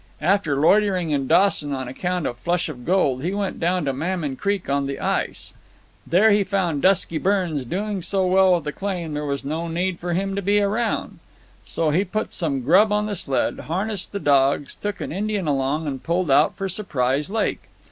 After 0.23 0.55
loiterin' 0.55 1.11
in 1.11 1.27
Dawson 1.27 1.73
on 1.73 1.87
account 1.87 2.25
of 2.25 2.39
Flush 2.39 2.69
of 2.69 2.83
Gold, 2.85 3.21
he 3.21 3.35
went 3.35 3.59
down 3.59 3.85
to 3.85 3.93
Mammon 3.93 4.35
Creek 4.35 4.67
on 4.67 4.87
the 4.87 4.99
ice. 4.99 5.53
And 6.05 6.13
there 6.13 6.31
he 6.31 6.43
found 6.43 6.81
Dusky 6.81 7.19
Burns 7.19 7.65
doing 7.65 8.01
so 8.01 8.25
well 8.25 8.55
with 8.55 8.63
the 8.63 8.71
claim, 8.71 9.13
there 9.13 9.25
was 9.27 9.45
no 9.45 9.67
need 9.67 9.99
for 9.99 10.13
him 10.13 10.35
to 10.35 10.41
be 10.41 10.59
around. 10.59 11.19
So 11.65 11.91
he 11.91 12.03
put 12.03 12.33
some 12.33 12.61
grub 12.61 12.91
on 12.91 13.05
the 13.05 13.15
sled, 13.15 13.59
harnessed 13.67 14.11
the 14.11 14.19
dogs, 14.19 14.73
took 14.73 15.01
an 15.01 15.11
Indian 15.11 15.45
along, 15.47 15.85
and 15.85 16.01
pulled 16.01 16.31
out 16.31 16.55
for 16.55 16.67
Surprise 16.67 17.29
Lake. 17.29 17.61